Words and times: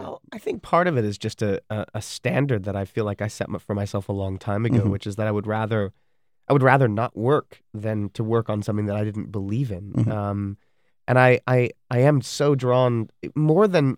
Well, 0.00 0.22
I 0.32 0.38
think 0.38 0.62
part 0.62 0.86
of 0.88 0.96
it 0.96 1.04
is 1.04 1.18
just 1.18 1.42
a, 1.42 1.60
a, 1.70 1.84
a 1.94 2.02
standard 2.02 2.64
that 2.64 2.76
I 2.76 2.84
feel 2.84 3.04
like 3.04 3.20
I 3.22 3.28
set 3.28 3.48
for 3.60 3.74
myself 3.74 4.08
a 4.08 4.12
long 4.12 4.38
time 4.38 4.64
ago, 4.64 4.80
Mhm. 4.82 4.90
which 4.90 5.06
is 5.06 5.16
that 5.16 5.26
I 5.26 5.30
would 5.30 5.46
rather 5.46 5.92
I 6.48 6.52
would 6.52 6.62
rather 6.62 6.88
not 6.88 7.16
work 7.16 7.62
than 7.72 8.08
to 8.10 8.24
work 8.24 8.50
on 8.50 8.62
something 8.62 8.86
that 8.86 8.96
I 8.96 9.04
didn't 9.04 9.30
believe 9.30 9.70
in. 9.70 9.92
Mhm. 9.92 10.08
Um, 10.12 10.58
and 11.06 11.18
I, 11.18 11.40
I 11.46 11.70
I 11.90 11.98
am 12.00 12.20
so 12.22 12.54
drawn 12.54 13.08
more 13.34 13.68
than 13.68 13.96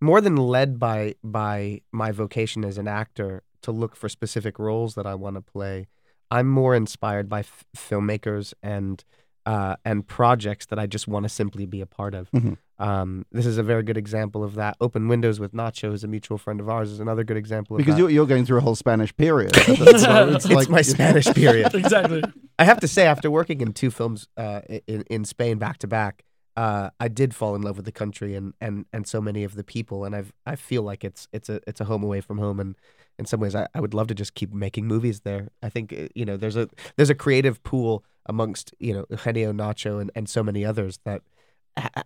more 0.00 0.20
than 0.20 0.36
led 0.36 0.78
by 0.78 1.14
by 1.22 1.80
my 1.92 2.10
vocation 2.12 2.64
as 2.64 2.78
an 2.78 2.88
actor 2.88 3.42
to 3.62 3.72
look 3.72 3.94
for 3.96 4.08
specific 4.08 4.58
roles 4.58 4.94
that 4.94 5.06
I 5.06 5.14
want 5.14 5.36
to 5.36 5.40
play. 5.42 5.86
I'm 6.30 6.48
more 6.48 6.74
inspired 6.74 7.28
by 7.28 7.40
f- 7.40 7.64
filmmakers 7.76 8.52
and 8.62 9.04
uh, 9.46 9.76
and 9.84 10.06
projects 10.06 10.66
that 10.66 10.78
I 10.78 10.86
just 10.86 11.08
want 11.08 11.24
to 11.24 11.28
simply 11.28 11.66
be 11.66 11.80
a 11.80 11.86
part 11.86 12.14
of. 12.14 12.30
Mhm. 12.30 12.58
Um, 12.82 13.24
this 13.30 13.46
is 13.46 13.58
a 13.58 13.62
very 13.62 13.84
good 13.84 13.96
example 13.96 14.42
of 14.42 14.56
that. 14.56 14.76
Open 14.80 15.06
Windows 15.06 15.38
with 15.38 15.52
Nacho 15.52 15.92
is 15.92 16.02
a 16.02 16.08
mutual 16.08 16.36
friend 16.36 16.58
of 16.60 16.68
ours. 16.68 16.90
Is 16.90 16.98
another 16.98 17.22
good 17.22 17.36
example 17.36 17.76
of 17.76 17.78
Because 17.78 17.94
that. 17.94 18.00
you're, 18.00 18.10
you're 18.10 18.26
going 18.26 18.44
through 18.44 18.58
a 18.58 18.62
whole 18.62 18.74
Spanish 18.74 19.14
period. 19.16 19.54
So 20.02 20.28
it's, 20.30 20.44
it's 20.46 20.68
my 20.68 20.82
Spanish 20.82 21.26
period. 21.34 21.74
exactly. 21.74 22.22
I 22.58 22.64
have 22.64 22.80
to 22.80 22.88
say, 22.88 23.06
after 23.06 23.30
working 23.30 23.60
in 23.60 23.72
two 23.72 23.90
films 23.90 24.26
uh, 24.36 24.62
in 24.88 25.02
in 25.02 25.24
Spain 25.24 25.58
back 25.58 25.78
to 25.78 25.86
back, 25.86 26.24
uh, 26.56 26.90
I 26.98 27.08
did 27.08 27.34
fall 27.34 27.54
in 27.54 27.62
love 27.62 27.76
with 27.76 27.84
the 27.86 27.92
country 27.92 28.34
and, 28.34 28.52
and, 28.60 28.84
and 28.92 29.06
so 29.06 29.20
many 29.20 29.44
of 29.44 29.54
the 29.54 29.64
people, 29.64 30.04
and 30.04 30.14
I've 30.16 30.32
I 30.44 30.56
feel 30.56 30.82
like 30.82 31.04
it's 31.04 31.28
it's 31.32 31.48
a 31.48 31.60
it's 31.68 31.80
a 31.80 31.84
home 31.84 32.02
away 32.02 32.20
from 32.20 32.38
home, 32.38 32.58
and 32.58 32.74
in 33.18 33.26
some 33.26 33.38
ways, 33.40 33.54
I, 33.54 33.68
I 33.74 33.80
would 33.80 33.94
love 33.94 34.08
to 34.08 34.14
just 34.14 34.34
keep 34.34 34.52
making 34.52 34.86
movies 34.86 35.20
there. 35.20 35.50
I 35.62 35.68
think 35.68 35.92
uh, 35.92 36.08
you 36.14 36.24
know 36.24 36.36
there's 36.36 36.56
a 36.56 36.68
there's 36.96 37.10
a 37.10 37.14
creative 37.14 37.62
pool 37.62 38.04
amongst 38.26 38.74
you 38.80 38.92
know 38.92 39.04
Eugenio 39.10 39.52
Nacho 39.52 40.00
and, 40.00 40.10
and 40.14 40.28
so 40.28 40.42
many 40.42 40.64
others 40.64 40.98
that 41.04 41.22
ha- 41.22 41.31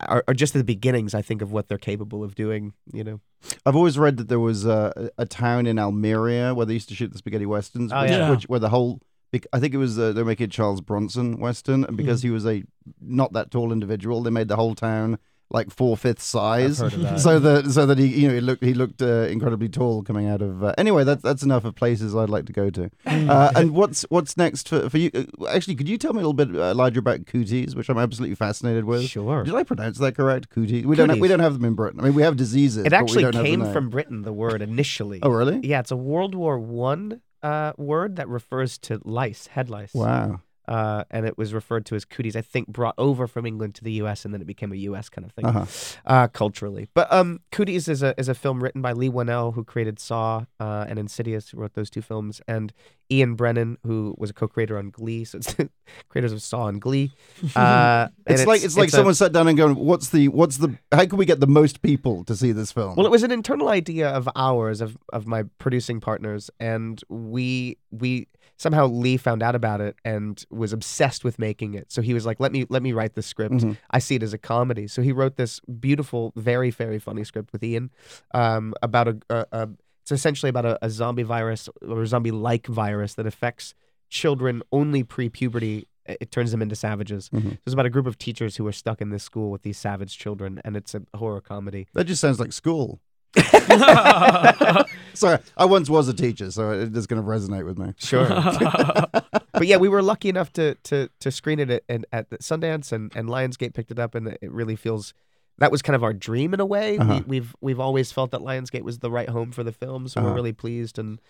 are, 0.00 0.24
are 0.28 0.34
just 0.34 0.52
the 0.54 0.64
beginnings. 0.64 1.14
I 1.14 1.22
think 1.22 1.42
of 1.42 1.52
what 1.52 1.68
they're 1.68 1.78
capable 1.78 2.22
of 2.22 2.34
doing. 2.34 2.72
You 2.92 3.04
know, 3.04 3.20
I've 3.64 3.76
always 3.76 3.98
read 3.98 4.16
that 4.18 4.28
there 4.28 4.40
was 4.40 4.64
a, 4.66 5.10
a 5.18 5.26
town 5.26 5.66
in 5.66 5.78
Almeria 5.78 6.54
where 6.54 6.66
they 6.66 6.74
used 6.74 6.88
to 6.90 6.94
shoot 6.94 7.12
the 7.12 7.18
spaghetti 7.18 7.46
westerns, 7.46 7.92
Oh, 7.92 8.02
which, 8.02 8.10
yeah. 8.10 8.30
which 8.30 8.44
where 8.44 8.60
the 8.60 8.68
whole 8.70 9.00
I 9.52 9.58
think 9.60 9.74
it 9.74 9.78
was 9.78 9.98
uh, 9.98 10.12
they're 10.12 10.24
making 10.24 10.48
Charles 10.50 10.80
Bronson 10.80 11.38
western, 11.40 11.84
and 11.84 11.96
because 11.96 12.22
Hmm. 12.22 12.28
he 12.28 12.30
was 12.32 12.46
a 12.46 12.62
not 13.00 13.32
that 13.34 13.50
tall 13.50 13.72
individual, 13.72 14.22
they 14.22 14.30
made 14.30 14.48
the 14.48 14.56
whole 14.56 14.74
town 14.74 15.18
like 15.50 15.70
four 15.70 15.96
fifths 15.96 16.24
size, 16.24 16.78
that. 16.78 17.18
so 17.20 17.38
that 17.38 17.70
so 17.70 17.86
that 17.86 17.98
he 17.98 18.06
you 18.06 18.28
know 18.28 18.34
he 18.34 18.40
looked 18.40 18.64
he 18.64 18.74
looked 18.74 19.00
uh, 19.02 19.26
incredibly 19.28 19.68
tall 19.68 20.02
coming 20.02 20.26
out 20.26 20.42
of. 20.42 20.62
Uh, 20.62 20.74
anyway, 20.76 21.04
that's 21.04 21.22
that's 21.22 21.42
enough 21.42 21.64
of 21.64 21.74
places 21.74 22.14
I'd 22.14 22.30
like 22.30 22.46
to 22.46 22.52
go 22.52 22.70
to. 22.70 22.90
Uh, 23.26 23.50
and 23.56 23.72
what's 23.72 24.02
what's 24.08 24.36
next 24.36 24.68
for 24.68 24.88
for 24.88 24.98
you? 24.98 25.10
Uh, 25.14 25.46
Actually, 25.46 25.74
could 25.74 25.88
you 25.88 25.98
tell 25.98 26.12
me 26.12 26.18
a 26.20 26.26
little 26.28 26.32
bit, 26.32 26.54
uh, 26.54 26.70
Elijah, 26.70 27.00
about 27.00 27.26
cooties, 27.26 27.74
which 27.74 27.88
I'm 27.88 27.98
absolutely 27.98 28.36
fascinated 28.36 28.84
with. 28.84 29.04
sure. 29.04 29.42
Did 29.42 29.54
I 29.54 29.64
pronounce 29.64 29.98
that 29.98 30.14
correct? 30.14 30.50
Cooties. 30.50 30.84
We 30.86 30.96
don't 30.96 31.08
have, 31.08 31.18
we 31.18 31.26
don't 31.26 31.40
have 31.40 31.54
them 31.54 31.64
in 31.64 31.74
Britain. 31.74 31.98
I 31.98 32.04
mean, 32.04 32.14
we 32.14 32.22
have 32.22 32.36
diseases. 32.36 32.84
It 32.84 32.90
but 32.90 32.92
we 32.92 33.02
actually 33.02 33.22
don't 33.32 33.44
came 33.44 33.72
from 33.72 33.90
Britain. 33.90 34.22
The 34.22 34.32
word 34.32 34.62
initially. 34.62 35.20
Oh, 35.22 35.30
really? 35.30 35.60
Yeah, 35.66 35.80
it's 35.80 35.90
a 35.90 35.96
World 35.96 36.34
War 36.34 36.58
One 36.58 37.20
uh, 37.42 37.72
word 37.76 38.16
that 38.16 38.28
refers 38.28 38.78
to 38.78 39.00
lice, 39.04 39.46
head 39.48 39.70
lice. 39.70 39.94
Wow. 39.94 40.40
Uh, 40.68 41.04
and 41.10 41.26
it 41.26 41.36
was 41.38 41.54
referred 41.54 41.86
to 41.86 41.94
as 41.94 42.04
cooties. 42.04 42.36
I 42.36 42.40
think 42.42 42.68
brought 42.68 42.94
over 42.98 43.26
from 43.26 43.46
England 43.46 43.74
to 43.76 43.84
the 43.84 43.92
U.S. 44.02 44.24
and 44.24 44.32
then 44.34 44.40
it 44.40 44.46
became 44.46 44.72
a 44.72 44.76
U.S. 44.76 45.08
kind 45.08 45.24
of 45.24 45.32
thing, 45.32 45.46
Uh-huh. 45.46 45.66
uh, 46.06 46.28
culturally. 46.28 46.88
But 46.94 47.12
um, 47.12 47.40
Cooties 47.52 47.88
is 47.88 48.02
a 48.02 48.18
is 48.18 48.28
a 48.28 48.34
film 48.34 48.62
written 48.62 48.82
by 48.82 48.92
Leigh 48.92 49.10
Whannell, 49.10 49.54
who 49.54 49.64
created 49.64 49.98
Saw 49.98 50.44
uh, 50.60 50.86
and 50.88 50.98
Insidious, 50.98 51.50
who 51.50 51.58
wrote 51.58 51.74
those 51.74 51.90
two 51.90 52.02
films, 52.02 52.40
and 52.48 52.72
Ian 53.10 53.34
Brennan, 53.34 53.78
who 53.84 54.14
was 54.18 54.30
a 54.30 54.32
co-creator 54.32 54.76
on 54.78 54.90
Glee. 54.90 55.24
So 55.24 55.38
it's 55.38 55.54
creators 56.08 56.32
of 56.32 56.42
Saw 56.42 56.68
and 56.68 56.80
Glee. 56.80 57.12
Uh, 57.56 58.08
and 58.26 58.38
It's, 58.38 58.46
like 58.46 58.62
it's 58.64 58.76
like 58.76 58.88
a- 58.88 58.92
someone 58.92 59.14
sat 59.14 59.32
down 59.32 59.46
and 59.48 59.56
going, 59.56 59.76
"What's 59.76 60.08
the 60.10 60.28
what's 60.28 60.56
the 60.58 60.76
how 60.92 61.06
can 61.06 61.18
we 61.18 61.26
get 61.26 61.40
the 61.40 61.46
most 61.46 61.82
people 61.82 62.24
to 62.24 62.34
see 62.36 62.52
this 62.52 62.72
film?" 62.72 62.96
Well, 62.96 63.06
it 63.06 63.10
was 63.10 63.22
an 63.22 63.30
internal 63.30 63.68
idea 63.68 64.08
of 64.08 64.28
ours, 64.36 64.80
of 64.80 64.96
of 65.12 65.26
my 65.26 65.44
producing 65.58 66.00
partners, 66.00 66.50
and 66.60 67.00
we 67.08 67.76
we 67.90 68.26
somehow 68.58 68.86
Leigh 68.86 69.18
found 69.18 69.42
out 69.42 69.54
about 69.54 69.80
it 69.82 69.96
and 70.04 70.42
was 70.50 70.72
obsessed 70.72 71.24
with 71.24 71.38
making 71.38 71.74
it. 71.74 71.92
So 71.92 72.00
he 72.02 72.14
was 72.14 72.24
like, 72.26 72.40
"Let 72.40 72.52
me 72.52 72.66
let 72.68 72.82
me 72.82 72.92
write 72.92 73.14
the 73.14 73.22
script. 73.22 73.54
Mhm. 73.56 73.76
I 73.90 73.98
see 74.00 74.16
it 74.16 74.22
as 74.22 74.32
a 74.32 74.38
comedy." 74.38 74.88
So 74.88 75.02
he 75.02 75.12
wrote 75.12 75.36
this 75.36 75.60
beautiful, 75.60 76.32
very 76.36 76.70
very 76.70 76.98
funny 76.98 77.22
script 77.24 77.52
with 77.52 77.62
Ian 77.62 77.90
um, 78.34 78.74
about 78.82 79.08
a, 79.08 79.18
a, 79.30 79.46
a 79.52 79.68
it's 80.06 80.12
essentially 80.12 80.50
about 80.50 80.64
a, 80.64 80.78
a 80.82 80.88
zombie 80.88 81.24
virus 81.24 81.68
or 81.82 82.02
a 82.02 82.06
zombie 82.06 82.30
like 82.30 82.68
virus 82.68 83.14
that 83.14 83.26
affects 83.26 83.74
children 84.08 84.62
only 84.70 85.02
pre 85.02 85.28
puberty. 85.28 85.88
It 86.06 86.30
turns 86.30 86.52
them 86.52 86.62
into 86.62 86.76
savages. 86.76 87.28
Mhm. 87.30 87.50
So 87.50 87.58
it's 87.66 87.72
about 87.72 87.86
a 87.86 87.90
group 87.90 88.06
of 88.06 88.16
teachers 88.16 88.54
who 88.54 88.64
are 88.68 88.72
stuck 88.72 89.00
in 89.00 89.10
this 89.10 89.24
school 89.24 89.50
with 89.50 89.62
these 89.62 89.76
savage 89.78 90.16
children, 90.16 90.60
and 90.64 90.76
it's 90.76 90.94
a 90.94 91.02
horror 91.16 91.40
comedy. 91.40 91.88
that 91.94 92.04
just 92.04 92.20
sounds 92.20 92.38
like 92.38 92.52
school. 92.52 93.00
Sorry, 95.14 95.38
I 95.56 95.64
once 95.64 95.90
was 95.90 96.06
a 96.08 96.14
teacher, 96.14 96.52
so 96.52 96.70
it 96.70 96.96
is 96.96 97.08
going 97.08 97.20
to 97.20 97.28
resonate 97.28 97.66
with 97.66 97.76
me. 97.76 97.92
Sure. 97.98 98.28
but 99.52 99.66
yeah, 99.66 99.76
we 99.76 99.88
were 99.88 100.02
lucky 100.02 100.28
enough 100.28 100.52
to 100.52 100.76
to 100.84 101.10
to 101.18 101.32
screen 101.32 101.58
it 101.58 101.68
at, 101.70 101.82
at, 101.88 102.04
at 102.12 102.30
Sundance 102.42 102.92
and, 102.92 103.10
and 103.16 103.28
Lionsgate 103.28 103.74
picked 103.74 103.90
it 103.90 103.98
up, 103.98 104.14
and 104.14 104.28
it 104.28 104.52
really 104.52 104.76
feels 104.76 105.12
that 105.58 105.70
was 105.72 105.82
kind 105.82 105.94
of 105.96 106.02
our 106.04 106.12
dream 106.12 106.52
in 106.54 106.60
a 106.60 106.66
way. 106.66 106.98
Uh-huh. 106.98 107.22
We, 107.26 107.40
we've 107.40 107.56
we've 107.60 107.80
always 107.80 108.12
felt 108.12 108.30
that 108.32 108.40
Lionsgate 108.40 108.82
was 108.82 108.98
the 108.98 109.10
right 109.10 109.28
home 109.28 109.52
for 109.52 109.62
the 109.64 109.72
film, 109.72 110.08
so 110.08 110.20
Uh-huh. 110.20 110.28
we're 110.30 110.34
really 110.34 110.52
pleased. 110.52 110.98
And 110.98 111.20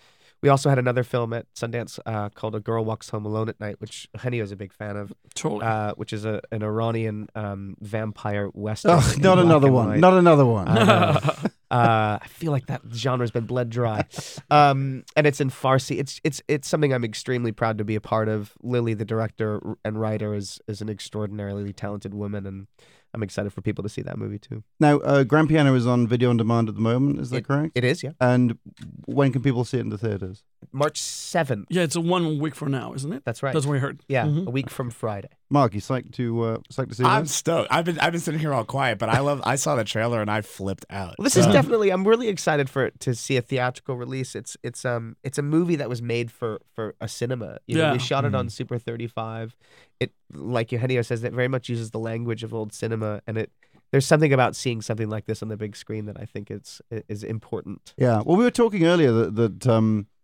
we 0.42 0.48
also 0.50 0.68
had 0.68 0.78
another 0.78 1.02
film 1.02 1.32
at 1.32 1.46
Sundance 1.54 1.98
uh, 2.04 2.28
called 2.30 2.54
A 2.54 2.60
Girl 2.60 2.84
Walks 2.84 3.08
Home 3.10 3.24
Alone 3.24 3.48
at 3.48 3.58
Night, 3.58 3.80
which 3.80 4.06
Henny 4.18 4.40
was 4.40 4.52
a 4.52 4.56
big 4.56 4.72
fan 4.72 4.96
of, 4.96 5.12
totally. 5.34 5.64
uh, 5.64 5.92
which 5.94 6.12
is 6.12 6.24
a 6.24 6.40
an 6.52 6.62
Iranian 6.62 7.28
um, 7.34 7.76
vampire 7.80 8.48
western. 8.48 8.90
Oh, 8.92 9.12
in 9.16 9.22
not 9.22 9.38
another 9.38 9.70
one. 9.72 9.98
Not 10.00 10.14
another 10.14 10.44
one. 10.44 10.68
I 10.68 10.84
know. 10.84 11.20
uh, 11.70 12.18
I 12.22 12.26
feel 12.28 12.52
like 12.52 12.66
that 12.66 12.82
genre's 12.92 13.30
been 13.30 13.46
bled 13.46 13.70
dry, 13.70 14.04
um, 14.50 15.04
and 15.16 15.26
it's 15.26 15.40
in 15.40 15.50
Farsi. 15.50 15.98
It's 15.98 16.20
it's 16.22 16.42
it's 16.46 16.68
something 16.68 16.92
I'm 16.92 17.04
extremely 17.04 17.52
proud 17.52 17.78
to 17.78 17.84
be 17.84 17.96
a 17.96 18.00
part 18.00 18.28
of. 18.28 18.52
Lily, 18.62 18.94
the 18.94 19.04
director 19.04 19.60
and 19.84 20.00
writer, 20.00 20.34
is 20.34 20.60
is 20.68 20.80
an 20.80 20.88
extraordinarily 20.88 21.72
talented 21.72 22.14
woman, 22.14 22.46
and 22.46 22.68
I'm 23.12 23.22
excited 23.22 23.52
for 23.52 23.62
people 23.62 23.82
to 23.82 23.88
see 23.88 24.02
that 24.02 24.16
movie 24.16 24.38
too. 24.38 24.62
now, 24.78 24.98
uh, 24.98 25.24
Grand 25.24 25.48
Piano 25.48 25.74
is 25.74 25.86
on 25.86 26.06
video 26.06 26.30
on 26.30 26.36
demand 26.36 26.68
at 26.68 26.76
the 26.76 26.80
moment. 26.80 27.18
Is 27.18 27.30
that 27.30 27.46
correct? 27.46 27.72
It 27.74 27.82
is, 27.82 28.02
yeah. 28.02 28.12
and 28.20 28.58
when 29.06 29.32
can 29.32 29.42
people 29.42 29.64
see 29.64 29.78
it 29.78 29.80
in 29.80 29.88
the 29.88 29.98
theaters? 29.98 30.44
March 30.76 31.00
seventh. 31.00 31.66
yeah, 31.70 31.82
it's 31.82 31.96
a 31.96 32.00
one 32.00 32.38
week 32.38 32.54
from 32.54 32.70
now, 32.70 32.92
isn't 32.94 33.12
it? 33.12 33.22
That's 33.24 33.42
right. 33.42 33.52
That's 33.54 33.66
what 33.66 33.76
I 33.76 33.78
heard. 33.80 34.00
yeah, 34.08 34.26
Mhm. 34.26 34.46
a 34.46 34.50
week 34.50 34.70
from 34.70 34.90
Friday. 34.90 35.28
Marc, 35.48 35.74
you 35.74 35.80
psyched 35.80 36.12
to 36.14 36.42
uh, 36.42 36.58
psyched 36.72 36.88
to 36.90 36.94
see 36.96 37.02
it? 37.02 37.06
I'm 37.06 37.24
that? 37.24 37.28
stoked. 37.30 37.72
I've 37.72 37.84
been 37.84 37.98
I've 38.00 38.12
been 38.12 38.20
sitting 38.20 38.40
here 38.40 38.52
all 38.52 38.64
quiet, 38.64 38.98
but 38.98 39.08
I 39.08 39.20
love. 39.20 39.40
I 39.44 39.56
saw 39.56 39.76
the 39.76 39.84
trailer 39.84 40.20
and 40.20 40.30
I 40.30 40.40
flipped 40.42 40.84
out. 40.90 41.14
Well, 41.18 41.24
this 41.24 41.36
is 41.36 41.46
definitely. 41.46 41.90
I'm 41.90 42.06
really 42.06 42.28
excited 42.28 42.68
for 42.68 42.90
to 42.90 43.14
see 43.14 43.36
a 43.36 43.42
theatrical 43.42 43.96
release. 43.96 44.34
It's 44.34 44.56
it's 44.62 44.84
um 44.84 45.16
it's 45.22 45.38
a 45.38 45.42
movie 45.42 45.76
that 45.76 45.88
was 45.88 46.02
made 46.02 46.30
for 46.30 46.60
for 46.74 46.94
a 47.00 47.08
cinema. 47.08 47.58
You 47.66 47.76
know, 47.76 47.82
Yeah. 47.82 47.92
we 47.92 47.98
shot 47.98 48.24
it 48.24 48.34
on 48.34 48.48
Super 48.50 48.78
35. 48.78 49.56
It 50.00 50.12
like 50.32 50.72
Eugenio 50.72 51.02
says, 51.02 51.22
it 51.24 51.32
very 51.32 51.48
much 51.48 51.68
uses 51.68 51.90
the 51.92 51.98
language 52.00 52.42
of 52.42 52.52
old 52.52 52.72
cinema, 52.72 53.20
and 53.26 53.38
it 53.38 53.50
there's 53.92 54.04
something 54.04 54.32
about 54.32 54.56
seeing 54.56 54.82
something 54.82 55.08
like 55.08 55.26
this 55.26 55.42
on 55.44 55.48
the 55.48 55.56
big 55.56 55.76
screen 55.76 56.06
that 56.06 56.20
I 56.20 56.24
think 56.24 56.50
it's 56.50 56.82
is 57.08 57.22
important. 57.22 57.94
Yeah. 57.96 58.20
Well, 58.26 58.36
we 58.36 58.42
were 58.42 58.50
talking 58.50 58.84
earlier 58.84 59.12
that, 59.12 59.36
that 59.36 59.66
um, 59.68 60.06
it, 60.08 60.15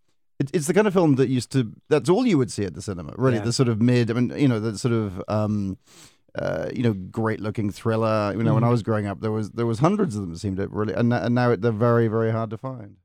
it's 0.53 0.67
the 0.67 0.75
kind 0.75 0.87
of 0.87 0.93
film 0.93 1.17
that 1.17 1.29
used 1.29 1.53
to. 1.53 1.73
That's 1.89 2.09
all 2.09 2.27
you 2.27 2.39
would 2.39 2.51
see 2.51 2.65
at 2.65 2.75
the 2.75 2.83
cinema, 2.83 3.15
really. 3.17 3.37
Yeah. 3.37 3.45
The 3.45 3.53
sort 3.53 3.69
of 3.69 3.81
mid. 3.81 4.11
I 4.11 4.15
mean, 4.15 4.39
you 4.39 4.49
know, 4.49 4.61
the 4.61 4.79
sort 4.79 4.95
of. 4.95 5.23
Um, 5.29 5.79
uh, 6.35 6.71
you 6.73 6.83
know, 6.83 6.95
great-looking 6.95 7.71
thriller. 7.71 8.33
You 8.35 8.43
know, 8.43 8.55
when 8.55 8.65
I 8.65 8.71
was 8.71 8.83
growing 8.83 9.07
up, 9.07 9.21
there 9.21 9.31
was 9.31 9.51
there 9.51 9.67
was 9.67 9.81
hundreds 9.81 10.17
of 10.17 10.23
them. 10.23 10.35
Seemed 10.37 10.57
to 10.57 10.67
really, 10.69 10.95
and 10.95 11.13
and 11.13 11.35
now 11.35 11.55
they're 11.57 11.71
very 11.71 12.09
very 12.09 12.31
hard 12.31 12.49
to 12.51 12.57
find. 12.57 12.97